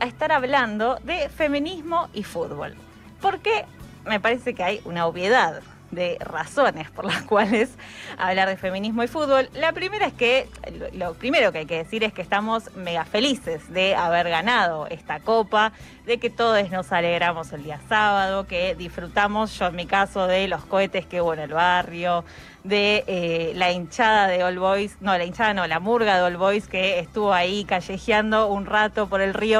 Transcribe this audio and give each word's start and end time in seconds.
a 0.00 0.06
estar 0.06 0.32
hablando 0.32 0.96
de 1.04 1.28
feminismo 1.28 2.08
y 2.12 2.22
fútbol. 2.22 2.74
Porque 3.20 3.64
me 4.04 4.20
parece 4.20 4.54
que 4.54 4.62
hay 4.62 4.80
una 4.84 5.06
obviedad 5.06 5.62
de 5.94 6.16
razones 6.20 6.90
por 6.90 7.04
las 7.04 7.22
cuales 7.24 7.70
hablar 8.18 8.48
de 8.48 8.56
feminismo 8.56 9.02
y 9.02 9.08
fútbol. 9.08 9.48
La 9.54 9.72
primera 9.72 10.06
es 10.06 10.12
que, 10.12 10.48
lo 10.92 11.14
primero 11.14 11.52
que 11.52 11.58
hay 11.58 11.66
que 11.66 11.78
decir 11.78 12.04
es 12.04 12.12
que 12.12 12.22
estamos 12.22 12.74
mega 12.76 13.04
felices 13.04 13.72
de 13.72 13.94
haber 13.94 14.28
ganado 14.28 14.86
esta 14.88 15.20
copa, 15.20 15.72
de 16.06 16.18
que 16.18 16.30
todos 16.30 16.70
nos 16.70 16.92
alegramos 16.92 17.52
el 17.52 17.64
día 17.64 17.80
sábado, 17.88 18.46
que 18.46 18.74
disfrutamos, 18.74 19.58
yo 19.58 19.66
en 19.66 19.76
mi 19.76 19.86
caso, 19.86 20.26
de 20.26 20.48
los 20.48 20.64
cohetes 20.64 21.06
que 21.06 21.22
hubo 21.22 21.34
en 21.34 21.40
el 21.40 21.52
barrio, 21.52 22.24
de 22.62 23.04
eh, 23.06 23.52
la 23.56 23.72
hinchada 23.72 24.26
de 24.26 24.42
All 24.42 24.58
Boys, 24.58 24.96
no, 25.00 25.16
la 25.16 25.24
hinchada 25.24 25.52
no, 25.52 25.66
la 25.66 25.80
murga 25.80 26.16
de 26.16 26.22
All 26.22 26.36
Boys 26.36 26.66
que 26.66 26.98
estuvo 26.98 27.32
ahí 27.32 27.64
callejeando 27.64 28.46
un 28.48 28.64
rato 28.64 29.06
por 29.06 29.20
el 29.20 29.34
río 29.34 29.54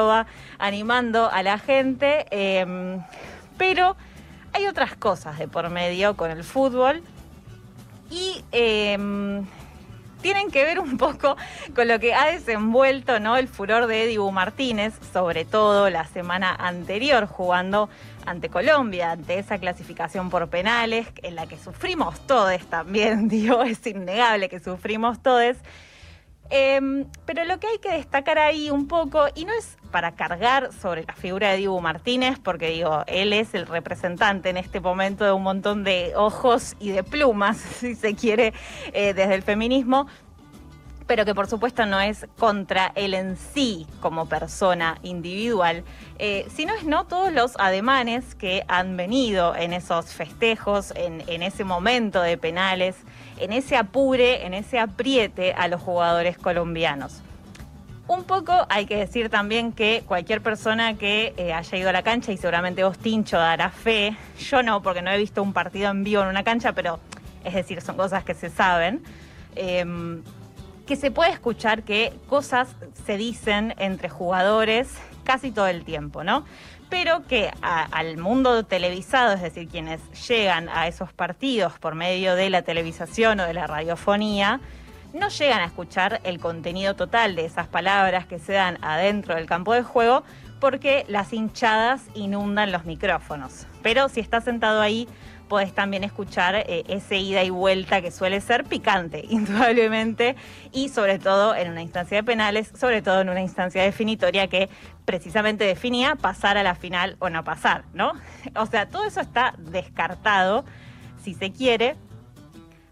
animando 0.59 1.29
a 1.31 1.43
la 1.43 1.57
gente. 1.57 2.25
Em, 2.31 3.01
pero 3.57 3.95
hay 4.55 4.67
otras 4.67 4.95
cosas 4.95 5.37
de 5.37 5.49
por 5.49 5.69
medio 5.69 6.15
con 6.15 6.31
el 6.31 6.45
fútbol 6.45 7.03
y 8.09 8.41
em, 8.53 9.45
tienen 10.21 10.49
que 10.49 10.63
ver 10.63 10.79
un 10.79 10.97
poco 10.97 11.35
con 11.75 11.89
lo 11.89 11.99
que 11.99 12.13
ha 12.13 12.27
desenvuelto 12.27 13.19
¿no? 13.19 13.35
el 13.35 13.49
furor 13.49 13.87
de 13.87 14.07
Dibu 14.07 14.31
Martínez, 14.31 14.93
sobre 15.11 15.43
todo 15.43 15.89
la 15.89 16.05
semana 16.05 16.55
anterior 16.55 17.25
jugando 17.25 17.89
ante 18.25 18.47
Colombia, 18.47 19.11
ante 19.11 19.39
esa 19.39 19.57
clasificación 19.57 20.29
por 20.29 20.47
penales 20.47 21.05
en 21.21 21.35
la 21.35 21.47
que 21.47 21.57
sufrimos 21.57 22.25
todos 22.25 22.65
también, 22.69 23.27
digo, 23.29 23.61
es 23.63 23.85
innegable 23.85 24.47
que 24.47 24.61
sufrimos 24.61 25.21
todos. 25.21 25.57
Em, 26.49 27.05
pero 27.25 27.43
lo 27.43 27.59
que 27.59 27.67
hay 27.67 27.79
que 27.79 27.91
destacar 27.91 28.37
ahí 28.37 28.69
un 28.69 28.87
poco, 28.87 29.25
y 29.33 29.45
no 29.45 29.53
es 29.53 29.77
para 29.91 30.11
cargar 30.11 30.71
sobre 30.73 31.03
la 31.03 31.13
figura 31.13 31.51
de 31.51 31.57
Dibu 31.57 31.79
Martínez, 31.81 32.37
porque 32.37 32.69
digo, 32.69 33.03
él 33.07 33.33
es 33.33 33.55
el 33.55 33.65
representante 33.65 34.49
en 34.49 34.57
este 34.57 34.79
momento 34.79 35.25
de 35.25 35.31
un 35.31 35.43
montón 35.43 35.83
de 35.83 36.13
ojos 36.15 36.75
y 36.79 36.89
de 36.89 37.03
plumas, 37.03 37.57
si 37.79 37.95
se 37.95 38.15
quiere, 38.15 38.53
eh, 38.93 39.13
desde 39.13 39.33
el 39.33 39.41
feminismo, 39.41 40.07
pero 41.07 41.25
que 41.25 41.35
por 41.35 41.47
supuesto 41.47 41.85
no 41.85 41.99
es 41.99 42.27
contra 42.37 42.91
él 42.95 43.13
en 43.13 43.37
sí 43.37 43.87
como 43.99 44.27
persona 44.27 44.97
individual, 45.03 45.83
eh, 46.19 46.47
sino 46.53 46.73
es 46.73 46.83
no 46.83 47.05
todos 47.05 47.31
los 47.31 47.55
ademanes 47.57 48.35
que 48.35 48.63
han 48.67 48.97
venido 48.97 49.55
en 49.55 49.73
esos 49.73 50.13
festejos, 50.13 50.91
en, 50.95 51.23
en 51.27 51.43
ese 51.43 51.63
momento 51.63 52.21
de 52.21 52.37
penales 52.37 52.95
en 53.37 53.53
ese 53.53 53.77
apure, 53.77 54.45
en 54.45 54.53
ese 54.53 54.79
apriete 54.79 55.53
a 55.53 55.67
los 55.67 55.81
jugadores 55.81 56.37
colombianos. 56.37 57.21
Un 58.07 58.23
poco 58.23 58.53
hay 58.69 58.85
que 58.85 58.97
decir 58.97 59.29
también 59.29 59.71
que 59.71 60.03
cualquier 60.05 60.41
persona 60.41 60.95
que 60.95 61.33
eh, 61.37 61.53
haya 61.53 61.77
ido 61.77 61.89
a 61.89 61.91
la 61.91 62.03
cancha, 62.03 62.31
y 62.31 62.37
seguramente 62.37 62.83
vos, 62.83 62.99
Tincho, 62.99 63.37
dará 63.37 63.71
fe, 63.71 64.15
yo 64.39 64.61
no, 64.61 64.83
porque 64.83 65.01
no 65.01 65.09
he 65.09 65.17
visto 65.17 65.41
un 65.41 65.53
partido 65.53 65.89
en 65.89 66.03
vivo 66.03 66.21
en 66.21 66.27
una 66.27 66.43
cancha, 66.43 66.73
pero 66.73 66.99
es 67.43 67.55
decir, 67.55 67.81
son 67.81 67.97
cosas 67.97 68.23
que 68.23 68.35
se 68.35 68.49
saben, 68.49 69.03
em, 69.55 70.21
que 70.85 70.95
se 70.95 71.09
puede 71.09 71.31
escuchar 71.31 71.81
que 71.81 72.13
cosas 72.27 72.75
se 73.05 73.17
dicen 73.17 73.73
entre 73.79 74.07
jugadores 74.09 74.89
casi 75.25 75.51
todo 75.51 75.67
el 75.67 75.83
tiempo, 75.83 76.23
¿no? 76.23 76.45
pero 76.89 77.25
que 77.27 77.51
al 77.61 78.17
mundo 78.17 78.63
televisado, 78.63 79.33
es 79.33 79.41
decir, 79.41 79.67
quienes 79.67 79.99
llegan 80.27 80.69
a 80.69 80.87
esos 80.87 81.11
partidos 81.13 81.73
por 81.79 81.95
medio 81.95 82.35
de 82.35 82.49
la 82.49 82.61
televisación 82.61 83.39
o 83.39 83.45
de 83.45 83.53
la 83.53 83.67
radiofonía, 83.67 84.59
no 85.13 85.29
llegan 85.29 85.61
a 85.61 85.65
escuchar 85.65 86.21
el 86.23 86.39
contenido 86.39 86.95
total 86.95 87.35
de 87.35 87.45
esas 87.45 87.67
palabras 87.67 88.27
que 88.27 88.37
se 88.37 88.53
dan 88.53 88.77
adentro 88.81 89.35
del 89.35 89.45
campo 89.45 89.73
de 89.73 89.81
juego 89.81 90.23
porque 90.59 91.05
las 91.07 91.33
hinchadas 91.33 92.03
inundan 92.13 92.71
los 92.71 92.85
micrófonos. 92.85 93.67
Pero 93.81 94.09
si 94.09 94.19
estás 94.19 94.43
sentado 94.43 94.81
ahí, 94.81 95.07
podés 95.47 95.73
también 95.73 96.03
escuchar 96.03 96.55
eh, 96.55 96.83
ese 96.87 97.17
ida 97.17 97.43
y 97.43 97.49
vuelta 97.49 98.01
que 98.01 98.11
suele 98.11 98.41
ser 98.41 98.63
picante, 98.63 99.23
indudablemente, 99.29 100.35
y 100.71 100.89
sobre 100.89 101.19
todo 101.19 101.55
en 101.55 101.71
una 101.71 101.81
instancia 101.81 102.17
de 102.17 102.23
penales, 102.23 102.71
sobre 102.77 103.01
todo 103.01 103.21
en 103.21 103.29
una 103.29 103.41
instancia 103.41 103.83
definitoria 103.83 104.47
que 104.47 104.69
precisamente 105.05 105.63
definía 105.63 106.15
pasar 106.15 106.57
a 106.57 106.63
la 106.63 106.75
final 106.75 107.15
o 107.19 107.29
no 107.29 107.43
pasar, 107.43 107.85
¿no? 107.93 108.13
O 108.55 108.65
sea, 108.65 108.89
todo 108.89 109.05
eso 109.05 109.21
está 109.21 109.53
descartado, 109.57 110.65
si 111.23 111.33
se 111.33 111.51
quiere. 111.51 111.95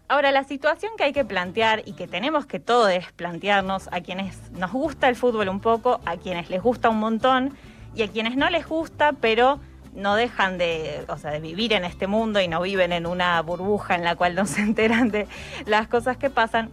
Ahora, 0.06 0.32
la 0.32 0.44
situación 0.44 0.92
que 0.98 1.04
hay 1.04 1.12
que 1.14 1.24
plantear 1.24 1.82
y 1.86 1.94
que 1.94 2.06
tenemos 2.06 2.44
que 2.44 2.60
todos 2.60 2.92
plantearnos 3.16 3.88
a 3.90 4.02
quienes 4.02 4.50
nos 4.52 4.70
gusta 4.70 5.08
el 5.08 5.16
fútbol 5.16 5.48
un 5.48 5.60
poco, 5.60 6.00
a 6.04 6.18
quienes 6.18 6.50
les 6.50 6.62
gusta 6.62 6.90
un 6.90 6.98
montón 6.98 7.56
y 7.94 8.02
a 8.02 8.08
quienes 8.08 8.36
no 8.36 8.50
les 8.50 8.68
gusta, 8.68 9.12
pero 9.12 9.60
no 9.94 10.14
dejan 10.14 10.58
de, 10.58 11.06
o 11.08 11.16
sea, 11.16 11.30
de 11.30 11.40
vivir 11.40 11.72
en 11.72 11.84
este 11.84 12.06
mundo 12.06 12.40
y 12.42 12.48
no 12.48 12.60
viven 12.60 12.92
en 12.92 13.06
una 13.06 13.40
burbuja 13.40 13.94
en 13.94 14.04
la 14.04 14.14
cual 14.14 14.34
no 14.34 14.44
se 14.46 14.60
enteran 14.60 15.10
de 15.10 15.26
las 15.64 15.88
cosas 15.88 16.18
que 16.18 16.28
pasan. 16.28 16.70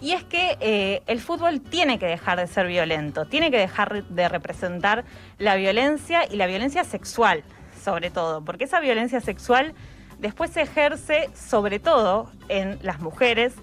Y 0.00 0.12
es 0.12 0.24
que 0.24 0.58
eh, 0.60 1.02
el 1.06 1.20
fútbol 1.20 1.60
tiene 1.60 1.98
que 2.00 2.06
dejar 2.06 2.38
de 2.38 2.48
ser 2.48 2.66
violento, 2.66 3.26
tiene 3.26 3.52
que 3.52 3.58
dejar 3.58 4.04
de 4.04 4.28
representar 4.28 5.04
la 5.38 5.54
violencia 5.54 6.26
y 6.28 6.36
la 6.36 6.46
violencia 6.46 6.82
sexual, 6.82 7.44
sobre 7.82 8.10
todo, 8.10 8.44
porque 8.44 8.64
esa 8.64 8.80
violencia 8.80 9.20
sexual 9.20 9.74
después 10.18 10.50
se 10.50 10.62
ejerce 10.62 11.30
sobre 11.34 11.78
todo 11.78 12.30
en 12.48 12.78
las 12.82 13.00
mujeres 13.00 13.54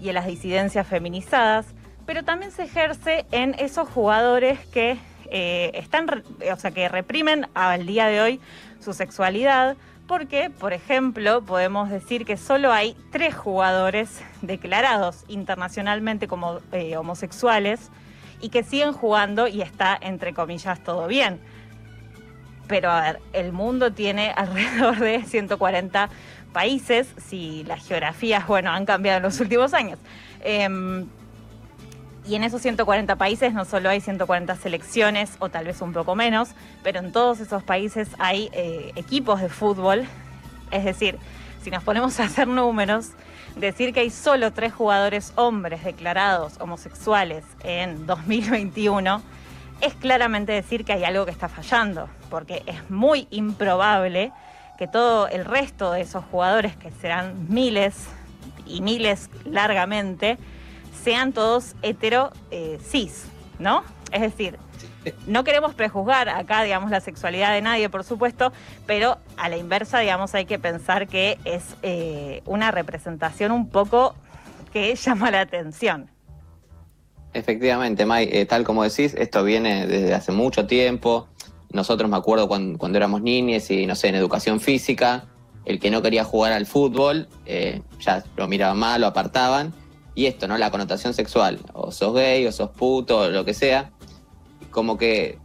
y 0.00 0.08
en 0.08 0.14
las 0.14 0.26
disidencias 0.26 0.86
feminizadas, 0.86 1.66
pero 2.06 2.24
también 2.24 2.50
se 2.50 2.64
ejerce 2.64 3.26
en 3.30 3.54
esos 3.58 3.88
jugadores 3.88 4.58
que 4.66 4.98
eh, 5.30 5.70
están, 5.74 6.24
o 6.52 6.56
sea, 6.56 6.70
que 6.72 6.88
reprimen 6.88 7.46
al 7.54 7.86
día 7.86 8.06
de 8.06 8.20
hoy 8.20 8.40
su 8.80 8.92
sexualidad, 8.92 9.76
porque, 10.08 10.50
por 10.50 10.72
ejemplo, 10.72 11.42
podemos 11.42 11.88
decir 11.88 12.24
que 12.24 12.36
solo 12.36 12.72
hay 12.72 12.96
tres 13.12 13.36
jugadores 13.36 14.20
declarados 14.42 15.24
internacionalmente 15.28 16.26
como 16.26 16.58
eh, 16.72 16.96
homosexuales 16.96 17.90
y 18.40 18.48
que 18.48 18.64
siguen 18.64 18.92
jugando 18.92 19.46
y 19.46 19.62
está, 19.62 19.96
entre 20.00 20.34
comillas, 20.34 20.82
todo 20.82 21.06
bien. 21.06 21.38
Pero 22.70 22.88
a 22.88 23.00
ver, 23.02 23.20
el 23.32 23.52
mundo 23.52 23.92
tiene 23.92 24.30
alrededor 24.36 24.98
de 24.98 25.24
140 25.24 26.08
países, 26.54 27.08
si 27.18 27.64
las 27.64 27.86
geografías, 27.86 28.46
bueno, 28.46 28.70
han 28.70 28.86
cambiado 28.86 29.18
en 29.18 29.24
los 29.24 29.40
últimos 29.40 29.74
años. 29.74 29.98
Em, 30.42 31.06
y 32.26 32.36
en 32.36 32.44
esos 32.44 32.62
140 32.62 33.16
países 33.16 33.52
no 33.52 33.64
solo 33.64 33.88
hay 33.88 34.00
140 34.00 34.54
selecciones 34.54 35.32
o 35.40 35.48
tal 35.48 35.64
vez 35.64 35.82
un 35.82 35.92
poco 35.92 36.14
menos, 36.14 36.50
pero 36.84 37.00
en 37.00 37.12
todos 37.12 37.40
esos 37.40 37.64
países 37.64 38.08
hay 38.18 38.48
eh, 38.52 38.92
equipos 38.94 39.40
de 39.40 39.48
fútbol. 39.48 40.06
Es 40.70 40.84
decir, 40.84 41.18
si 41.62 41.70
nos 41.70 41.82
ponemos 41.82 42.20
a 42.20 42.24
hacer 42.24 42.46
números, 42.46 43.10
decir 43.56 43.92
que 43.92 44.00
hay 44.00 44.10
solo 44.10 44.52
tres 44.52 44.72
jugadores 44.72 45.32
hombres 45.34 45.82
declarados 45.82 46.54
homosexuales 46.60 47.44
en 47.64 48.06
2021 48.06 49.22
es 49.80 49.94
claramente 49.94 50.52
decir 50.52 50.84
que 50.84 50.92
hay 50.92 51.04
algo 51.04 51.24
que 51.24 51.30
está 51.30 51.48
fallando, 51.48 52.08
porque 52.28 52.62
es 52.66 52.90
muy 52.90 53.26
improbable 53.30 54.32
que 54.78 54.86
todo 54.86 55.28
el 55.28 55.44
resto 55.44 55.92
de 55.92 56.02
esos 56.02 56.24
jugadores, 56.24 56.76
que 56.76 56.90
serán 56.90 57.48
miles 57.48 58.08
y 58.66 58.80
miles 58.80 59.28
largamente, 59.44 60.38
sean 61.02 61.32
todos 61.32 61.74
hetero 61.82 62.30
eh, 62.50 62.78
cis, 62.82 63.26
¿no? 63.58 63.84
Es 64.12 64.22
decir, 64.22 64.58
no 65.26 65.44
queremos 65.44 65.74
prejuzgar 65.74 66.28
acá, 66.28 66.62
digamos, 66.62 66.90
la 66.90 67.00
sexualidad 67.00 67.52
de 67.52 67.62
nadie, 67.62 67.88
por 67.88 68.04
supuesto, 68.04 68.52
pero 68.86 69.18
a 69.36 69.48
la 69.48 69.56
inversa, 69.56 69.98
digamos, 69.98 70.34
hay 70.34 70.44
que 70.44 70.58
pensar 70.58 71.08
que 71.08 71.38
es 71.44 71.76
eh, 71.82 72.42
una 72.44 72.70
representación 72.70 73.52
un 73.52 73.68
poco 73.68 74.14
que 74.72 74.94
llama 74.94 75.30
la 75.30 75.40
atención. 75.40 76.10
Efectivamente, 77.32 78.06
May, 78.06 78.28
eh, 78.32 78.46
tal 78.46 78.64
como 78.64 78.82
decís, 78.82 79.14
esto 79.16 79.44
viene 79.44 79.86
desde 79.86 80.14
hace 80.14 80.32
mucho 80.32 80.66
tiempo. 80.66 81.28
Nosotros 81.72 82.10
me 82.10 82.16
acuerdo 82.16 82.48
cuando, 82.48 82.96
éramos 82.96 83.22
niños 83.22 83.70
y, 83.70 83.86
no 83.86 83.94
sé, 83.94 84.08
en 84.08 84.16
educación 84.16 84.60
física, 84.60 85.26
el 85.64 85.78
que 85.78 85.90
no 85.90 86.02
quería 86.02 86.24
jugar 86.24 86.52
al 86.52 86.66
fútbol, 86.66 87.28
ya 88.00 88.24
lo 88.36 88.48
miraban 88.48 88.78
mal, 88.78 89.00
lo 89.00 89.06
apartaban 89.06 89.72
y 90.14 90.26
esto, 90.26 90.48
¿no? 90.48 90.58
La 90.58 90.70
connotación 90.70 91.14
sexual, 91.14 91.60
o 91.72 91.92
sos 91.92 92.14
gay, 92.14 92.46
o 92.46 92.52
sos 92.52 92.70
puto, 92.70 93.20
o 93.20 93.28
lo 93.28 93.44
que 93.44 93.54
sea, 93.54 93.90
como 94.70 94.98
que, 94.98 95.38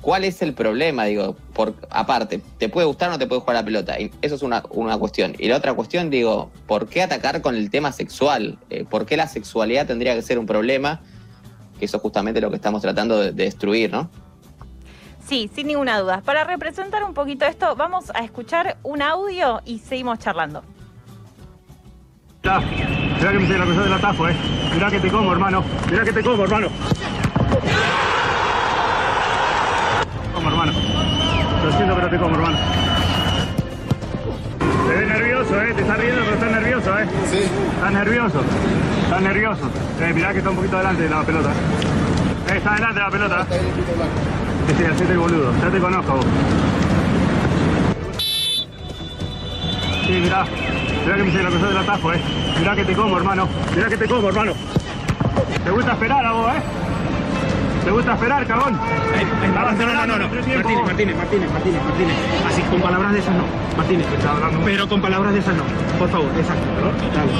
¿cuál 0.00 0.24
es 0.24 0.42
el 0.42 0.54
problema? 0.54 1.04
Digo, 1.04 1.36
por, 1.54 1.74
aparte, 1.90 2.40
¿te 2.58 2.68
puede 2.68 2.86
gustar 2.86 3.08
o 3.08 3.12
no 3.12 3.18
te 3.18 3.26
puede 3.26 3.40
jugar 3.40 3.56
la 3.56 3.64
pelota? 3.64 3.96
Eso 4.20 4.34
es 4.34 4.42
una, 4.42 4.62
cuestión. 4.98 5.34
Y 5.38 5.48
la 5.48 5.56
otra 5.56 5.74
cuestión, 5.74 6.10
digo, 6.10 6.50
¿por 6.66 6.88
qué 6.88 7.02
atacar 7.02 7.42
con 7.42 7.56
el 7.56 7.70
tema 7.70 7.92
sexual? 7.92 8.58
Eh, 8.70 8.84
¿Por 8.88 9.06
qué 9.06 9.16
la 9.16 9.28
sexualidad 9.28 9.86
tendría 9.86 10.14
que 10.14 10.22
ser 10.22 10.38
un 10.38 10.46
problema? 10.46 11.00
eso 11.84 11.96
es 11.96 12.02
justamente 12.02 12.40
lo 12.40 12.50
que 12.50 12.56
estamos 12.56 12.82
tratando 12.82 13.18
de, 13.18 13.32
destruir, 13.32 13.92
¿no? 13.92 14.08
Sí, 15.26 15.50
sin 15.54 15.66
ninguna 15.66 15.98
duda. 15.98 16.22
Para 16.24 16.44
representar 16.44 17.04
un 17.04 17.14
poquito 17.14 17.44
esto, 17.44 17.74
vamos 17.76 18.10
a 18.14 18.24
escuchar 18.24 18.76
un 18.82 19.02
audio 19.02 19.60
y 19.64 19.78
seguimos 19.78 20.18
charlando. 20.18 20.62
Mirá 22.42 22.60
que 23.30 23.38
me 23.38 23.48
la 23.48 23.64
persona 23.64 23.84
del 23.84 23.92
atajo, 23.92 24.28
eh. 24.28 24.34
Mirá 24.74 24.90
que 24.90 24.98
te 24.98 25.08
como, 25.10 25.32
hermano. 25.32 25.64
Mirá 25.90 26.04
que 26.04 26.12
te 26.12 26.22
como, 26.22 26.42
hermano. 26.42 26.68
Como, 30.34 30.48
hermano. 30.48 30.72
Lo 31.64 31.72
siento, 31.72 31.94
pero 31.94 32.10
te 32.10 32.18
como, 32.18 32.34
hermano. 32.34 32.58
Te 34.88 34.94
ves 34.94 35.08
nervioso, 35.08 35.62
eh. 35.62 35.72
Te 35.72 35.80
estás 35.82 35.98
riendo, 35.98 36.20
pero 36.20 36.34
estás 36.34 36.51
nervioso, 37.04 37.20
¿eh? 37.20 37.26
Sí. 37.30 37.50
Estás 37.74 37.92
nervioso. 37.92 38.42
Estás 39.04 39.22
nervioso. 39.22 39.70
Eh, 40.00 40.12
mirá 40.14 40.32
que 40.32 40.38
está 40.38 40.50
un 40.50 40.56
poquito 40.56 40.78
delante 40.78 41.02
de 41.02 41.08
la 41.10 41.22
pelota. 41.22 41.50
Eh, 41.50 42.56
está 42.56 42.74
delante 42.74 42.94
de 42.94 43.00
la 43.00 43.10
pelota. 43.10 43.40
Está 43.42 43.54
ahí 43.54 43.60
el. 43.66 44.04
Sí, 44.66 44.74
sí, 44.78 44.84
hacete 44.84 45.12
el 45.12 45.18
boludo. 45.18 45.52
Ya 45.60 45.70
te 45.70 45.78
conozco 45.78 46.12
vos. 46.14 46.26
Sí, 50.06 50.12
mirá. 50.12 50.44
Mirá 51.04 51.16
que 51.16 51.22
me 51.22 51.28
hice 51.28 51.42
la 51.42 51.50
cosa 51.50 51.66
del 51.66 51.76
atajo, 51.78 52.12
eh. 52.12 52.20
Mirá 52.58 52.76
que 52.76 52.84
te 52.84 52.94
como, 52.94 53.16
hermano. 53.16 53.48
Mirá 53.74 53.88
que 53.88 53.96
te 53.96 54.06
como, 54.06 54.28
hermano. 54.28 54.52
¿Te 55.64 55.70
gusta 55.70 55.92
esperar 55.92 56.24
a 56.24 56.32
vos, 56.32 56.52
eh? 56.52 56.62
¿Te 57.84 57.90
gusta 57.90 58.14
esperar, 58.14 58.46
cagón? 58.46 58.78
No, 59.54 59.72
no, 59.72 60.06
no, 60.06 60.18
no, 60.18 60.28
Martínez. 60.28 60.86
Martínez, 60.86 61.16
Martínez, 61.16 61.50
Martínez, 61.52 61.82
Martínez. 61.82 62.16
Así, 62.46 62.62
con 62.62 62.80
palabras 62.80 63.12
de 63.12 63.18
esas 63.18 63.34
no. 63.34 63.44
Martínez. 63.76 64.06
Pero 64.64 64.88
con 64.88 65.00
palabras 65.00 65.32
de 65.32 65.40
esas 65.40 65.54
no. 65.56 65.64
Por 65.98 66.08
favor, 66.08 66.30
exacto. 66.36 66.62
Dale. 67.14 67.32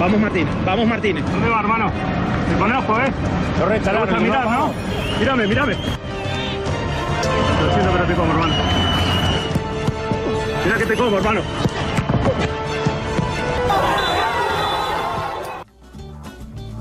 Vamos, 0.00 0.20
Martínez. 0.20 0.54
Vamos, 0.64 0.86
Martínez. 0.86 1.24
¿Dónde 1.30 1.48
va, 1.48 1.60
hermano? 1.60 1.92
Te 2.48 2.58
conozco, 2.58 3.00
¿eh? 3.00 3.12
¿Te 3.82 3.98
gusta 3.98 4.18
mirar, 4.18 4.46
no? 4.46 4.72
Mírame, 5.18 5.46
mírame. 5.46 5.74
Lo 5.74 7.72
siento, 7.72 7.90
pero 7.92 8.04
te 8.06 8.14
como, 8.14 8.32
hermano. 8.32 8.54
Mirá 10.64 10.78
que 10.78 10.86
te 10.86 10.96
como, 10.96 11.16
hermano. 11.18 11.40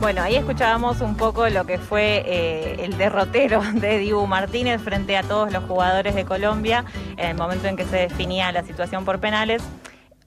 Bueno, 0.04 0.22
ahí 0.22 0.36
escuchábamos 0.36 1.00
un 1.00 1.16
poco 1.16 1.48
lo 1.48 1.66
que 1.66 1.78
fue 1.78 2.26
eh, 2.28 2.76
el 2.80 2.98
derrotero 2.98 3.62
de 3.74 4.00
Dibu 4.00 4.28
Martínez 4.28 4.82
frente 4.82 5.16
a 5.16 5.24
todos 5.24 5.54
los 5.54 5.64
jugadores 5.64 6.14
de 6.14 6.26
Colombia 6.26 6.84
en 7.16 7.30
el 7.30 7.38
momento 7.38 7.70
en 7.70 7.78
que 7.78 7.86
se 7.86 7.96
definía 7.96 8.52
la 8.52 8.64
situación 8.64 9.06
por 9.06 9.22
penales. 9.22 9.64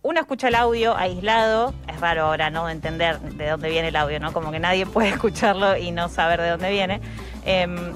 Uno 0.01 0.19
escucha 0.19 0.49
el 0.49 0.55
audio 0.55 0.97
aislado, 0.97 1.75
es 1.89 2.01
raro 2.01 2.23
ahora 2.23 2.49
no 2.49 2.71
entender 2.71 3.21
de 3.21 3.51
dónde 3.51 3.69
viene 3.69 3.89
el 3.89 3.97
audio, 3.97 4.19
¿no? 4.19 4.33
Como 4.33 4.51
que 4.51 4.59
nadie 4.59 4.87
puede 4.95 5.11
escucharlo 5.11 5.77
y 5.77 5.91
no 5.91 6.09
saber 6.09 6.41
de 6.41 6.49
dónde 6.49 6.71
viene. 6.71 7.03
Em, 7.45 7.93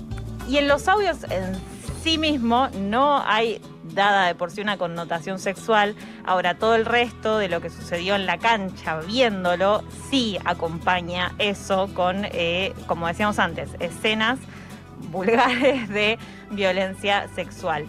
y 0.50 0.58
en 0.58 0.68
los 0.68 0.86
audios 0.86 1.24
en 1.30 1.58
sí 2.02 2.18
mismo 2.18 2.68
no 2.78 3.22
hay 3.24 3.60
dada 3.94 4.26
de 4.26 4.34
por 4.34 4.50
sí 4.50 4.60
una 4.60 4.76
connotación 4.76 5.38
sexual. 5.38 5.94
Ahora, 6.24 6.54
todo 6.54 6.74
el 6.74 6.84
resto 6.84 7.38
de 7.38 7.48
lo 7.48 7.60
que 7.60 7.70
sucedió 7.70 8.14
en 8.14 8.26
la 8.26 8.38
cancha, 8.38 9.00
viéndolo, 9.00 9.82
sí 10.10 10.38
acompaña 10.44 11.32
eso 11.38 11.88
con, 11.94 12.24
eh, 12.24 12.72
como 12.86 13.06
decíamos 13.06 13.38
antes, 13.38 13.70
escenas 13.80 14.38
vulgares 15.10 15.88
de 15.88 16.18
violencia 16.50 17.28
sexual. 17.34 17.86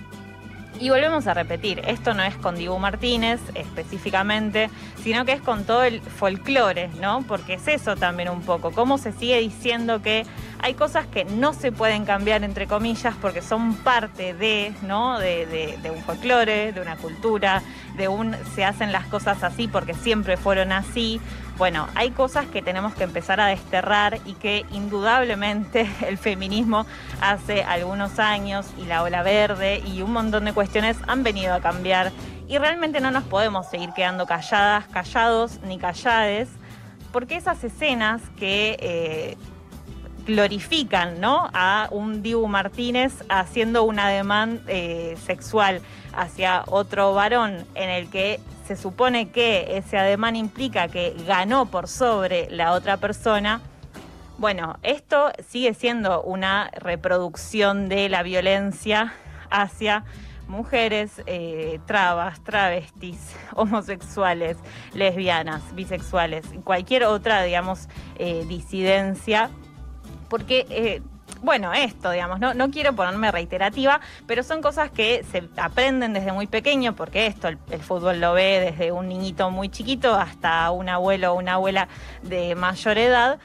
Y 0.79 0.89
volvemos 0.89 1.27
a 1.27 1.35
repetir, 1.35 1.81
esto 1.85 2.15
no 2.15 2.23
es 2.23 2.35
con 2.37 2.55
Dibu 2.55 2.79
Martínez 2.79 3.39
específicamente, 3.53 4.69
sino 5.03 5.25
que 5.25 5.33
es 5.33 5.41
con 5.41 5.63
todo 5.65 5.83
el 5.83 6.01
folclore, 6.01 6.89
¿no? 6.99 7.23
Porque 7.27 7.53
es 7.55 7.67
eso 7.67 7.95
también 7.95 8.29
un 8.29 8.41
poco, 8.41 8.71
cómo 8.71 8.97
se 8.97 9.11
sigue 9.11 9.37
diciendo 9.39 10.01
que 10.01 10.25
hay 10.63 10.73
cosas 10.73 11.05
que 11.05 11.23
no 11.25 11.53
se 11.53 11.71
pueden 11.71 12.05
cambiar, 12.05 12.43
entre 12.43 12.65
comillas, 12.65 13.13
porque 13.21 13.43
son 13.43 13.75
parte 13.75 14.33
de, 14.33 14.73
¿no? 14.81 15.19
De, 15.19 15.45
de- 15.45 15.77
de 15.83 15.91
un 15.91 16.01
folclore, 16.03 16.71
de 16.71 16.81
una 16.81 16.95
cultura, 16.95 17.61
de 17.97 18.07
un 18.07 18.35
se 18.55 18.63
hacen 18.65 18.91
las 18.91 19.05
cosas 19.05 19.43
así 19.43 19.67
porque 19.67 19.93
siempre 19.93 20.35
fueron 20.37 20.71
así. 20.71 21.19
Bueno, 21.61 21.87
hay 21.93 22.09
cosas 22.09 22.47
que 22.47 22.63
tenemos 22.63 22.95
que 22.95 23.03
empezar 23.03 23.39
a 23.39 23.45
desterrar 23.45 24.17
y 24.25 24.33
que 24.33 24.65
indudablemente 24.71 25.87
el 26.07 26.17
feminismo 26.17 26.87
hace 27.21 27.61
algunos 27.61 28.17
años 28.17 28.65
y 28.79 28.85
la 28.85 29.03
ola 29.03 29.21
verde 29.21 29.83
y 29.85 30.01
un 30.01 30.11
montón 30.11 30.45
de 30.45 30.53
cuestiones 30.53 30.97
han 31.05 31.21
venido 31.21 31.53
a 31.53 31.59
cambiar 31.59 32.11
y 32.47 32.57
realmente 32.57 32.99
no 32.99 33.11
nos 33.11 33.25
podemos 33.25 33.69
seguir 33.69 33.91
quedando 33.93 34.25
calladas, 34.25 34.87
callados 34.87 35.59
ni 35.61 35.77
callades, 35.77 36.49
porque 37.11 37.35
esas 37.35 37.63
escenas 37.63 38.23
que 38.39 38.77
eh, 38.79 39.37
glorifican 40.25 41.21
¿no? 41.21 41.47
a 41.53 41.89
un 41.91 42.23
Dibu 42.23 42.47
Martínez 42.47 43.23
haciendo 43.29 43.83
un 43.83 43.99
ademán 43.99 44.61
eh, 44.65 45.15
sexual 45.27 45.81
hacia 46.13 46.63
otro 46.65 47.13
varón 47.13 47.67
en 47.75 47.91
el 47.91 48.09
que 48.09 48.39
se 48.75 48.81
supone 48.81 49.31
que 49.31 49.75
ese 49.75 49.97
ademán 49.97 50.37
implica 50.37 50.87
que 50.87 51.13
ganó 51.27 51.65
por 51.65 51.89
sobre 51.89 52.49
la 52.49 52.71
otra 52.71 52.95
persona. 52.95 53.59
Bueno, 54.37 54.77
esto 54.81 55.29
sigue 55.45 55.73
siendo 55.73 56.23
una 56.23 56.71
reproducción 56.73 57.89
de 57.89 58.07
la 58.07 58.23
violencia 58.23 59.13
hacia 59.49 60.05
mujeres 60.47 61.21
eh, 61.25 61.81
trabas, 61.85 62.41
travestis, 62.45 63.35
homosexuales, 63.55 64.55
lesbianas, 64.93 65.75
bisexuales, 65.75 66.45
cualquier 66.63 67.03
otra, 67.03 67.43
digamos, 67.43 67.89
eh, 68.19 68.45
disidencia 68.47 69.49
porque, 70.29 70.65
eh, 70.69 71.01
bueno, 71.41 71.73
esto, 71.73 72.11
digamos, 72.11 72.39
no, 72.39 72.53
no 72.53 72.69
quiero 72.69 72.93
ponerme 72.93 73.31
reiterativa, 73.31 73.99
pero 74.27 74.43
son 74.43 74.61
cosas 74.61 74.91
que 74.91 75.25
se 75.31 75.49
aprenden 75.57 76.13
desde 76.13 76.31
muy 76.31 76.47
pequeño, 76.47 76.95
porque 76.95 77.25
esto, 77.25 77.47
el, 77.47 77.57
fútbol 77.79 78.21
lo 78.21 78.33
ve 78.33 78.59
desde 78.59 78.91
un 78.91 79.07
niñito 79.07 79.49
muy 79.49 79.69
chiquito 79.69 80.13
hasta 80.13 80.69
un 80.71 80.87
abuelo 80.89 81.33
o 81.33 81.37
una 81.37 81.53
abuela 81.53 81.87
de 82.21 82.55
mayor 82.55 82.97
edad. 82.97 83.39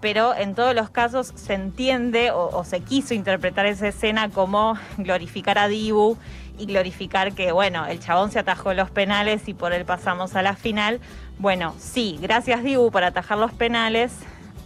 Pero 0.00 0.34
en 0.36 0.54
todos 0.54 0.76
los 0.76 0.90
casos 0.90 1.32
se 1.34 1.54
entiende 1.54 2.30
o, 2.30 2.50
o 2.56 2.64
se 2.64 2.80
quiso 2.80 3.14
interpretar 3.14 3.66
esa 3.66 3.88
escena 3.88 4.28
como 4.30 4.78
glorificar 4.96 5.58
a 5.58 5.66
Dibu 5.66 6.16
y 6.56 6.66
glorificar 6.66 7.32
que, 7.32 7.50
bueno, 7.52 7.86
el 7.86 7.98
chabón 7.98 8.30
se 8.30 8.38
atajó 8.38 8.74
los 8.74 8.90
penales 8.90 9.48
y 9.48 9.54
por 9.54 9.72
él 9.72 9.84
pasamos 9.84 10.36
a 10.36 10.42
la 10.42 10.54
final. 10.54 11.00
Bueno, 11.38 11.74
sí, 11.78 12.18
gracias 12.20 12.62
Dibu 12.62 12.90
por 12.90 13.04
atajar 13.04 13.38
los 13.38 13.52
penales, 13.52 14.12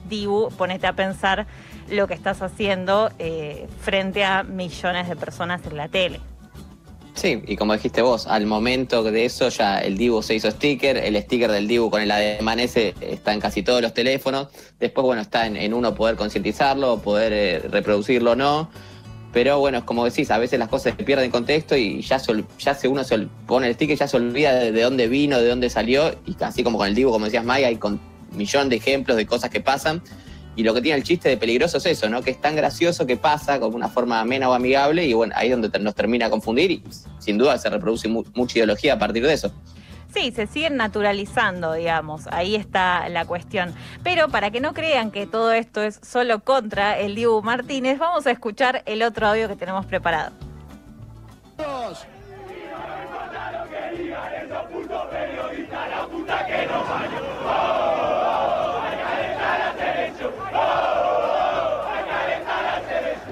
Dibu, 0.08 0.50
ponete 0.56 0.86
a 0.86 0.92
pensar 0.92 1.46
lo 1.92 2.08
que 2.08 2.14
estás 2.14 2.42
haciendo 2.42 3.10
eh, 3.18 3.66
frente 3.80 4.24
a 4.24 4.42
millones 4.42 5.08
de 5.08 5.16
personas 5.16 5.60
en 5.66 5.76
la 5.76 5.88
tele. 5.88 6.20
Sí, 7.14 7.42
y 7.46 7.56
como 7.56 7.74
dijiste 7.74 8.00
vos, 8.00 8.26
al 8.26 8.46
momento 8.46 9.02
de 9.02 9.26
eso 9.26 9.50
ya 9.50 9.78
el 9.78 9.98
Dibu 9.98 10.22
se 10.22 10.34
hizo 10.34 10.50
sticker, 10.50 10.96
el 10.96 11.20
sticker 11.20 11.52
del 11.52 11.68
Dibu 11.68 11.90
con 11.90 12.00
el 12.00 12.10
ademán 12.10 12.58
está 12.58 13.34
en 13.34 13.40
casi 13.40 13.62
todos 13.62 13.82
los 13.82 13.92
teléfonos, 13.92 14.48
después 14.80 15.04
bueno, 15.04 15.20
está 15.20 15.46
en, 15.46 15.74
uno 15.74 15.94
poder 15.94 16.16
concientizarlo, 16.16 17.00
poder 17.00 17.32
eh, 17.34 17.58
reproducirlo 17.68 18.32
o 18.32 18.34
no, 18.34 18.70
pero 19.30 19.58
bueno, 19.58 19.78
es 19.78 19.84
como 19.84 20.06
decís, 20.06 20.30
a 20.30 20.38
veces 20.38 20.58
las 20.58 20.68
cosas 20.68 20.94
se 20.96 21.04
pierden 21.04 21.30
contexto 21.30 21.76
y 21.76 22.00
ya, 22.00 22.18
se 22.18 22.44
ya 22.58 22.74
se 22.74 22.88
uno 22.88 23.04
se 23.04 23.18
pone 23.46 23.68
el 23.68 23.74
sticker, 23.74 23.98
ya 23.98 24.08
se 24.08 24.16
olvida 24.16 24.54
de, 24.54 24.72
de 24.72 24.82
dónde 24.82 25.06
vino, 25.06 25.38
de 25.38 25.48
dónde 25.48 25.68
salió, 25.68 26.14
y 26.24 26.34
así 26.42 26.64
como 26.64 26.78
con 26.78 26.88
el 26.88 26.94
Dibu, 26.94 27.10
como 27.10 27.26
decías 27.26 27.44
Maya, 27.44 27.68
hay 27.68 27.76
con 27.76 28.00
millón 28.32 28.70
de 28.70 28.76
ejemplos 28.76 29.18
de 29.18 29.26
cosas 29.26 29.50
que 29.50 29.60
pasan, 29.60 30.02
y 30.56 30.62
lo 30.64 30.74
que 30.74 30.82
tiene 30.82 30.98
el 30.98 31.04
chiste 31.04 31.28
de 31.28 31.36
peligroso 31.36 31.78
es 31.78 31.86
eso, 31.86 32.08
¿no? 32.08 32.22
Que 32.22 32.30
es 32.32 32.40
tan 32.40 32.54
gracioso 32.56 33.06
que 33.06 33.16
pasa 33.16 33.58
como 33.58 33.76
una 33.76 33.88
forma 33.88 34.20
amena 34.20 34.48
o 34.50 34.52
amigable 34.52 35.04
y 35.06 35.12
bueno, 35.14 35.32
ahí 35.36 35.50
es 35.50 35.58
donde 35.60 35.78
nos 35.78 35.94
termina 35.94 36.26
a 36.26 36.30
confundir 36.30 36.70
y 36.70 36.82
sin 37.18 37.38
duda 37.38 37.56
se 37.58 37.70
reproduce 37.70 38.08
mu- 38.08 38.24
mucha 38.34 38.58
ideología 38.58 38.94
a 38.94 38.98
partir 38.98 39.26
de 39.26 39.32
eso. 39.32 39.52
Sí, 40.14 40.30
se 40.30 40.46
siguen 40.46 40.76
naturalizando, 40.76 41.72
digamos, 41.72 42.26
ahí 42.30 42.54
está 42.54 43.08
la 43.08 43.24
cuestión. 43.24 43.72
Pero 44.02 44.28
para 44.28 44.50
que 44.50 44.60
no 44.60 44.74
crean 44.74 45.10
que 45.10 45.26
todo 45.26 45.52
esto 45.52 45.80
es 45.82 46.00
solo 46.02 46.40
contra 46.40 46.98
el 46.98 47.14
Dibu 47.14 47.40
Martínez, 47.42 47.98
vamos 47.98 48.26
a 48.26 48.30
escuchar 48.30 48.82
el 48.84 49.02
otro 49.02 49.28
audio 49.28 49.48
que 49.48 49.56
tenemos 49.56 49.86
preparado. 49.86 50.32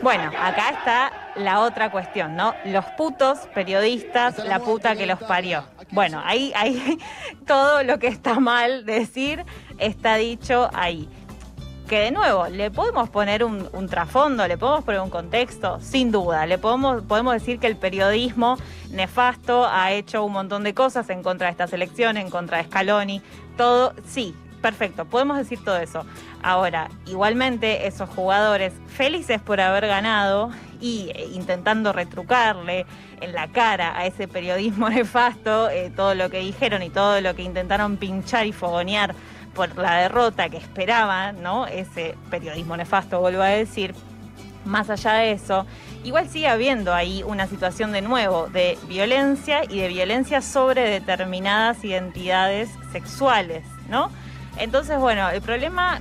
Bueno, 0.03 0.31
acá 0.41 0.71
está 0.71 1.13
la 1.37 1.61
otra 1.61 1.91
cuestión, 1.91 2.35
¿no? 2.35 2.55
Los 2.65 2.87
putos 2.97 3.41
periodistas, 3.55 4.39
la 4.39 4.59
puta 4.61 4.97
que 4.97 5.05
los 5.05 5.19
parió. 5.19 5.65
Bueno, 5.91 6.23
ahí, 6.25 6.53
ahí 6.57 6.99
todo 7.47 7.83
lo 7.83 7.99
que 7.99 8.07
está 8.07 8.41
mal 8.41 8.87
decir 8.87 9.45
está 9.79 10.15
dicho 10.15 10.71
ahí. 10.73 11.07
Que 11.87 12.01
de 12.01 12.11
nuevo, 12.13 12.47
le 12.47 12.71
podemos 12.71 13.11
poner 13.11 13.45
un, 13.45 13.69
un 13.73 13.89
trasfondo, 13.89 14.47
le 14.49 14.57
podemos 14.57 14.85
poner 14.85 15.03
un 15.03 15.11
contexto, 15.11 15.81
sin 15.81 16.11
duda. 16.11 16.47
Le 16.47 16.57
podemos, 16.57 17.03
podemos 17.03 17.35
decir 17.35 17.59
que 17.59 17.67
el 17.67 17.77
periodismo 17.77 18.57
nefasto 18.91 19.67
ha 19.67 19.93
hecho 19.93 20.25
un 20.25 20.33
montón 20.33 20.63
de 20.65 20.73
cosas 20.73 21.11
en 21.11 21.23
contra 21.23 21.49
de 21.49 21.51
esta 21.51 21.67
selección, 21.67 22.17
en 22.17 22.31
contra 22.31 22.59
de 22.59 22.65
Scaloni, 22.65 23.21
todo, 23.59 23.93
sí, 24.07 24.35
perfecto, 24.61 25.05
podemos 25.05 25.37
decir 25.37 25.63
todo 25.65 25.79
eso. 25.79 26.05
Ahora, 26.43 26.89
igualmente 27.07 27.87
esos 27.87 28.09
jugadores 28.09 28.73
felices 28.89 29.41
por 29.41 29.61
haber 29.61 29.87
ganado 29.87 30.51
y 30.81 31.11
eh, 31.15 31.29
intentando 31.33 31.93
retrucarle 31.93 32.87
en 33.21 33.33
la 33.33 33.49
cara 33.49 33.99
a 33.99 34.07
ese 34.07 34.29
periodismo 34.29 34.89
nefasto 34.91 35.69
eh, 35.71 35.91
todo 35.95 36.15
lo 36.15 36.31
que 36.31 36.39
dijeron 36.39 36.83
y 36.83 36.91
todo 36.91 37.21
lo 37.21 37.35
que 37.35 37.43
intentaron 37.43 37.97
pinchar 37.97 38.47
y 38.47 38.53
fogonear 38.53 39.15
por 39.55 39.77
la 39.77 39.97
derrota 39.97 40.49
que 40.49 40.57
esperaban, 40.57 41.43
¿no? 41.43 41.67
Ese 41.67 42.15
periodismo 42.31 42.77
nefasto, 42.77 43.21
vuelvo 43.21 43.43
a 43.43 43.49
decir. 43.49 43.95
más 44.65 44.91
allá 44.91 45.15
de 45.15 45.33
eso, 45.33 45.67
igual 46.05 46.29
sigue 46.29 46.49
habiendo 46.49 46.95
ahí 46.95 47.23
una 47.23 47.47
situación 47.47 47.93
de 47.93 48.03
nuevo 48.03 48.47
de 48.49 48.79
violencia 48.89 49.65
y 49.65 49.81
de 49.81 49.89
violencia 49.89 50.43
sobre 50.43 50.89
determinadas 50.89 51.83
identidades 51.83 52.71
sexuales, 52.93 53.65
¿no? 53.89 54.11
Entonces, 54.61 54.99
bueno, 54.99 55.29
el 55.31 55.41
problema 55.43 56.01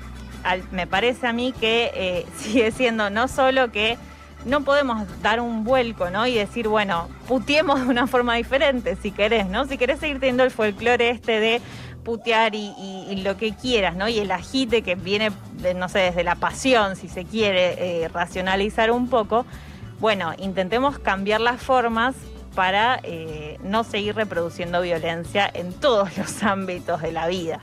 me 0.71 0.87
parece 0.87 1.27
a 1.27 1.33
mí 1.33 1.53
que 1.59 1.91
eh, 1.93 2.25
sigue 2.37 2.71
siendo 2.71 3.09
no 3.09 3.27
solo 3.27 3.71
que 3.71 3.97
no 4.45 4.61
podemos 4.61 5.05
dar 5.21 5.41
un 5.41 5.63
vuelco, 5.63 6.09
¿no? 6.09 6.25
Y 6.25 6.35
decir, 6.35 6.67
bueno, 6.67 7.09
putiemos 7.27 7.81
de 7.81 7.87
una 7.87 8.07
forma 8.07 8.35
diferente, 8.35 8.95
si 8.95 9.11
querés, 9.11 9.47
¿no? 9.47 9.65
Si 9.65 9.77
querés 9.77 9.99
seguir 9.99 10.19
teniendo 10.19 10.43
el 10.43 10.51
folclore 10.51 11.09
este 11.09 11.39
de 11.39 11.61
putear 12.05 12.55
y, 12.55 13.21
lo 13.21 13.35
que 13.35 13.53
quieras, 13.53 13.95
¿no? 13.95 14.07
Y 14.07 14.19
el 14.19 14.31
agite 14.31 14.81
que 14.81 14.95
viene, 14.95 15.31
de, 15.55 15.73
no 15.73 15.89
sé, 15.89 15.99
desde 15.99 16.23
la 16.23 16.35
pasión, 16.35 16.95
si 16.95 17.09
se 17.09 17.25
quiere 17.25 18.03
eh, 18.03 18.07
racionalizar 18.07 18.91
un 18.91 19.09
poco, 19.09 19.45
bueno, 19.99 20.33
intentemos 20.37 20.99
cambiar 20.99 21.41
las 21.41 21.61
formas 21.61 22.15
para 22.55 22.99
eh, 23.03 23.57
no 23.61 23.83
seguir 23.83 24.15
reproduciendo 24.15 24.81
violencia 24.81 25.49
en 25.53 25.73
todos 25.73 26.17
los 26.17 26.41
ámbitos 26.43 27.01
de 27.01 27.11
la 27.11 27.27
vida. 27.27 27.61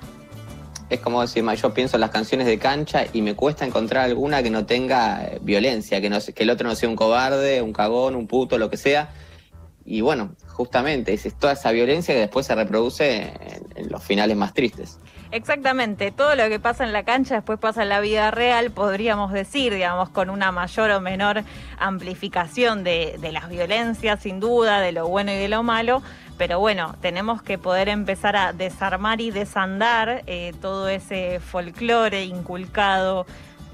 Es 0.89 1.01
como 1.01 1.21
decir, 1.21 1.45
yo 1.45 1.75
pienso 1.75 1.97
en 1.97 2.01
las 2.01 2.11
canciones 2.11 2.47
de 2.47 2.59
cancha 2.59 3.07
y 3.13 3.21
me 3.21 3.35
cuesta 3.35 3.67
encontrar 3.67 4.05
alguna 4.05 4.43
que 4.43 4.51
no 4.51 4.67
tenga 4.67 5.25
eh, 5.25 5.39
violencia, 5.43 6.01
que, 6.01 6.09
no, 6.09 6.19
que 6.21 6.43
el 6.45 6.51
otro 6.51 6.69
no 6.69 6.77
sea 6.77 6.89
un 6.89 6.97
cobarde, 6.97 7.61
un 7.61 7.73
cagón, 7.73 8.15
un 8.15 8.29
puto, 8.29 8.57
lo 8.57 8.71
que 8.71 8.77
sea. 8.77 9.11
Y 9.85 10.01
bueno, 10.01 10.35
justamente, 10.49 11.13
es 11.13 11.35
toda 11.35 11.53
esa 11.53 11.71
violencia 11.71 12.15
que 12.15 12.21
después 12.21 12.47
se 12.47 12.55
reproduce 12.55 13.33
en, 13.77 13.89
los 13.89 14.03
finales 14.03 14.37
más 14.37 14.53
tristes. 14.53 14.99
Exactamente, 15.31 16.11
todo 16.11 16.35
lo 16.35 16.49
que 16.49 16.59
pasa 16.59 16.83
en 16.83 16.93
la 16.93 17.05
cancha 17.05 17.35
después 17.37 17.59
pasa 17.59 17.83
en 17.83 17.91
la 17.91 18.01
vida 18.01 18.31
real, 18.31 18.71
podríamos 18.71 19.33
decir, 19.33 19.75
digamos, 19.75 20.09
con 20.09 20.31
una 20.31 20.51
mayor 20.51 20.91
o 20.93 21.01
menor 21.01 21.45
amplificación 21.79 22.85
de, 22.85 23.19
las 23.33 23.49
violencias, 23.49 24.23
sin 24.23 24.41
duda, 24.41 24.81
de 24.81 24.93
lo 24.93 25.07
bueno 25.09 25.33
y 25.33 25.37
de 25.37 25.49
lo 25.49 25.63
malo, 25.63 26.03
pero 26.39 26.59
bueno, 26.61 26.95
tenemos 27.01 27.43
que 27.43 27.59
poder 27.59 27.89
empezar 27.89 28.37
a 28.37 28.53
desarmar 28.53 29.21
y 29.21 29.31
desandar 29.31 30.23
eh, 30.27 30.53
todo 30.61 30.89
ese 30.89 31.41
folclore 31.41 32.25
inculcado 32.25 33.27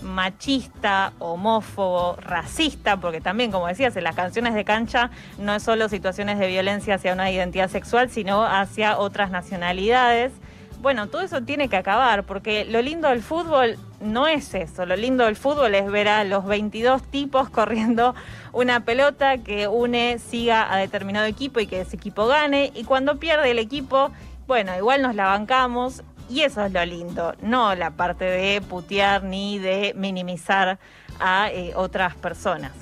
machista, 0.02 1.12
homófobo, 1.18 2.16
racista, 2.16 2.96
porque 2.96 3.20
también, 3.20 3.50
como 3.50 3.66
decías, 3.66 3.96
en 3.96 4.04
las 4.04 4.14
canciones 4.14 4.54
de 4.54 4.64
cancha 4.64 5.10
no 5.38 5.54
es 5.54 5.62
solo 5.62 5.88
situaciones 5.88 6.38
de 6.38 6.48
violencia 6.48 6.96
hacia 6.96 7.12
una 7.12 7.30
identidad 7.30 7.68
sexual, 7.68 8.10
sino 8.10 8.44
hacia 8.44 8.98
otras 8.98 9.30
nacionalidades. 9.30 10.32
Bueno, 10.80 11.06
todo 11.06 11.22
eso 11.22 11.42
tiene 11.42 11.68
que 11.68 11.76
acabar, 11.76 12.24
porque 12.24 12.64
lo 12.64 12.82
lindo 12.82 13.08
del 13.08 13.22
fútbol 13.22 13.78
no 14.02 14.26
es 14.26 14.54
eso. 14.54 14.84
Lo 14.86 14.96
lindo 14.96 15.24
del 15.24 15.36
fútbol 15.36 15.74
es 15.74 15.90
ver 15.90 16.08
a 16.08 16.24
los 16.24 16.44
22 16.44 17.02
tipos 17.02 17.48
corriendo 17.50 18.14
una 18.52 18.84
pelota 18.84 19.38
que 19.38 19.68
une, 19.68 20.18
siga 20.18 20.72
a 20.72 20.76
determinado 20.76 21.26
equipo 21.26 21.60
y 21.60 21.66
que 21.66 21.80
ese 21.80 21.96
equipo 21.96 22.26
gane. 22.26 22.72
Y 22.74 22.84
cuando 22.84 23.18
pierde 23.18 23.50
el 23.50 23.58
equipo, 23.58 24.10
bueno, 24.46 24.76
igual 24.76 25.02
nos 25.02 25.14
la 25.14 25.26
bancamos 25.26 26.02
y 26.28 26.42
eso 26.42 26.64
es 26.64 26.72
lo 26.72 26.84
lindo, 26.84 27.34
no 27.42 27.74
la 27.74 27.90
parte 27.90 28.24
de 28.24 28.60
putear 28.62 29.22
ni 29.24 29.58
de 29.58 29.92
minimizar 29.94 30.78
a 31.20 31.50
eh, 31.50 31.72
otras 31.74 32.14
personas. 32.14 32.72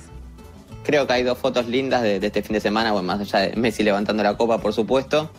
Creo 0.83 1.05
que 1.05 1.13
hay 1.13 1.23
dos 1.23 1.37
fotos 1.37 1.67
lindas 1.67 2.01
de, 2.01 2.17
este 2.17 2.41
fin 2.41 2.53
de 2.53 2.59
semana, 2.59 2.91
bueno, 2.91 3.07
más 3.07 3.19
allá 3.19 3.49
de 3.49 3.55
Messi 3.55 3.83
levantando 3.83 4.23
la 4.23 4.35
copa, 4.35 4.59
por 4.59 4.73
supuesto. 4.73 5.29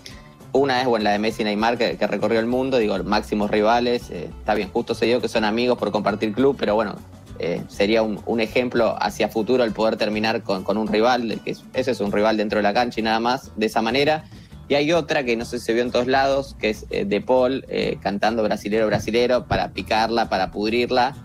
Una 0.53 0.83
es 0.83 0.87
bueno, 0.87 1.05
la 1.05 1.13
de 1.13 1.19
Messi 1.19 1.43
y 1.43 1.45
Neymar, 1.47 1.79
que, 1.79 1.97
recorrió 2.07 2.39
el 2.39 2.47
mundo, 2.47 2.77
digo, 2.77 3.03
máximos 3.05 3.51
rivales. 3.51 4.11
Eh, 4.11 4.29
está 4.39 4.55
bien, 4.55 4.69
justo 4.71 4.95
se 4.95 5.07
dio 5.07 5.21
que 5.21 5.29
son 5.29 5.45
amigos 5.45 5.79
por 5.79 5.91
compartir 5.91 6.35
club, 6.35 6.57
pero 6.59 6.75
bueno, 6.75 6.97
eh, 7.39 7.63
sería 7.69 8.03
un, 8.03 8.41
ejemplo 8.41 8.95
hacia 9.01 9.31
futuro 9.31 9.65
el 9.65 9.73
poder 9.73 9.97
terminar 9.97 10.43
con, 10.43 10.63
con 10.63 10.77
un 10.77 10.89
rival, 10.89 11.41
que 11.43 11.57
ese 11.73 11.91
es 11.91 12.01
un 12.01 12.13
rival 12.13 12.37
dentro 12.37 12.59
de 12.59 12.65
la 12.65 12.75
cancha 12.75 13.01
y 13.01 13.03
nada 13.03 13.19
más, 13.19 13.51
de 13.57 13.65
esa 13.65 13.81
manera. 13.81 14.25
Y 14.69 14.75
hay 14.75 14.93
otra 14.93 15.25
que 15.25 15.37
no 15.39 15.47
sé 15.47 15.59
si 15.59 15.67
se 15.67 15.73
vio 15.73 15.83
en 15.83 15.91
todos 15.91 16.07
lados, 16.07 16.55
que 16.61 16.71
es 16.71 16.87
eh, 16.91 17.07
De 17.07 17.21
Paul 17.23 17.65
cantando 18.03 18.43
brasilero, 18.43 18.87
brasilero 18.87 19.47
para 19.47 19.73
picarla, 19.73 20.29
para 20.29 20.51
pudrirla. 20.51 21.17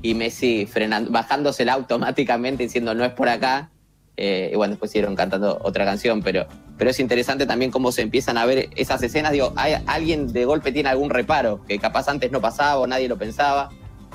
Y 0.00 0.14
Messi 0.14 0.66
frenando, 0.66 1.10
bajándosela 1.10 1.72
automáticamente 1.72 2.62
diciendo 2.62 2.94
no 2.94 3.04
es 3.04 3.12
por 3.12 3.28
acá. 3.28 3.70
Eh, 4.16 4.50
y 4.52 4.56
bueno, 4.56 4.72
después 4.72 4.90
siguieron 4.90 5.14
cantando 5.14 5.58
otra 5.62 5.84
canción, 5.84 6.22
pero, 6.22 6.46
pero 6.78 6.90
es 6.90 7.00
interesante 7.00 7.46
también 7.46 7.70
cómo 7.70 7.92
se 7.92 8.02
empiezan 8.02 8.38
a 8.38 8.46
ver 8.46 8.70
esas 8.76 9.02
escenas. 9.02 9.32
Digo, 9.32 9.52
hay, 9.56 9.74
alguien 9.86 10.32
de 10.32 10.44
golpe 10.44 10.72
tiene 10.72 10.88
algún 10.88 11.10
reparo 11.10 11.62
que 11.66 11.78
capaz 11.78 12.08
antes 12.08 12.32
no 12.32 12.40
pasaba 12.40 12.78
o 12.78 12.86
nadie 12.86 13.08
lo 13.08 13.18
pensaba. 13.18 13.70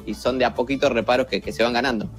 Y 0.06 0.16
son 0.16 0.40
de 0.40 0.46
a 0.46 0.56
poquito 0.56 0.90
reparos 0.90 1.28
que 1.28 1.52
se 1.52 1.62
van 1.62 1.74
ganando. 1.74 2.10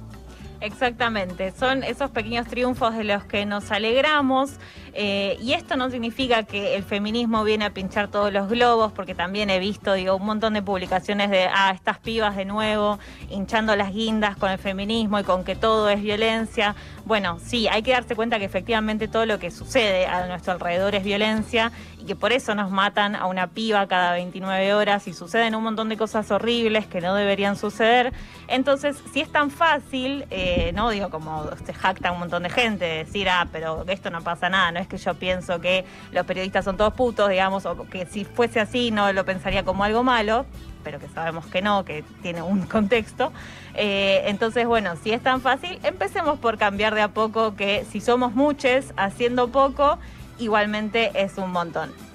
Exactamente, 0.63 1.51
son 1.51 1.83
esos 1.83 2.09
pequeños 2.11 2.47
triunfos 2.47 2.95
de 2.95 3.03
los 3.03 3.25
que 3.25 3.45
nos 3.45 3.69
alegramos 3.69 4.51
eh, 4.93 5.37
y 5.41 5.51
esto 5.51 5.75
no 5.75 5.89
significa 5.89 6.43
que 6.43 6.75
el 6.75 6.83
feminismo 6.83 7.43
viene 7.43 7.65
a 7.65 7.71
pinchar 7.71 8.09
todos 8.09 8.31
los 8.31 8.47
globos, 8.47 8.93
porque 8.93 9.13
también 9.13 9.49
he 9.49 9.59
visto 9.59 9.91
digo, 9.93 10.15
un 10.15 10.25
montón 10.25 10.53
de 10.53 10.61
publicaciones 10.61 11.31
de, 11.31 11.49
ah, 11.53 11.73
estas 11.75 11.97
pibas 11.97 12.37
de 12.37 12.45
nuevo 12.45 12.97
hinchando 13.29 13.75
las 13.75 13.91
guindas 13.91 14.37
con 14.37 14.51
el 14.51 14.57
feminismo 14.57 15.19
y 15.19 15.23
con 15.23 15.43
que 15.43 15.57
todo 15.57 15.89
es 15.89 16.01
violencia. 16.01 16.75
Bueno, 17.03 17.39
sí, 17.43 17.67
hay 17.67 17.81
que 17.81 17.91
darse 17.91 18.15
cuenta 18.15 18.39
que 18.39 18.45
efectivamente 18.45 19.09
todo 19.09 19.25
lo 19.25 19.39
que 19.39 19.51
sucede 19.51 20.05
a 20.05 20.27
nuestro 20.27 20.53
alrededor 20.53 20.95
es 20.95 21.03
violencia 21.03 21.73
y 22.03 22.05
que 22.05 22.15
por 22.17 22.33
eso 22.33 22.53
nos 22.53 22.69
matan 22.69 23.15
a 23.15 23.27
una 23.27 23.47
piba 23.47 23.87
cada 23.87 24.11
29 24.13 24.73
horas 24.73 25.07
y 25.07 25.13
suceden 25.13 25.55
un 25.55 25.63
montón 25.63 25.87
de 25.87 25.95
cosas 25.95 26.29
horribles 26.31 26.85
que 26.85 26.99
no 26.99 27.15
deberían 27.15 27.55
suceder. 27.55 28.11
Entonces, 28.49 29.01
si 29.13 29.21
es 29.21 29.31
tan 29.31 29.49
fácil, 29.49 30.25
eh, 30.29 30.73
no 30.75 30.89
digo 30.89 31.09
como 31.09 31.45
se 31.65 31.73
jacta 31.73 32.11
un 32.11 32.19
montón 32.19 32.43
de 32.43 32.49
gente, 32.49 32.83
decir, 32.83 33.29
ah, 33.29 33.47
pero 33.51 33.85
esto 33.87 34.09
no 34.09 34.21
pasa 34.21 34.49
nada, 34.49 34.73
no 34.73 34.79
es 34.79 34.87
que 34.87 34.97
yo 34.97 35.13
pienso 35.13 35.61
que 35.61 35.85
los 36.11 36.25
periodistas 36.25 36.65
son 36.65 36.75
todos 36.75 36.93
putos, 36.93 37.29
digamos, 37.29 37.65
o 37.65 37.85
que 37.85 38.05
si 38.05 38.25
fuese 38.25 38.59
así 38.59 38.91
no 38.91 39.13
lo 39.13 39.23
pensaría 39.23 39.63
como 39.63 39.85
algo 39.85 40.03
malo, 40.03 40.45
pero 40.83 40.99
que 40.99 41.07
sabemos 41.07 41.45
que 41.45 41.61
no, 41.61 41.85
que 41.85 42.03
tiene 42.21 42.41
un 42.41 42.61
contexto. 42.67 43.31
Eh, 43.75 44.23
entonces, 44.25 44.67
bueno, 44.67 44.97
si 45.01 45.13
es 45.13 45.23
tan 45.23 45.39
fácil, 45.39 45.79
empecemos 45.83 46.37
por 46.37 46.57
cambiar 46.57 46.95
de 46.95 47.01
a 47.01 47.07
poco 47.07 47.55
que 47.55 47.85
si 47.89 48.01
somos 48.01 48.33
muchos 48.33 48.93
haciendo 48.97 49.47
poco, 49.47 49.97
igualmente 50.39 51.11
es 51.15 51.37
un 51.37 51.51
montón. 51.51 51.91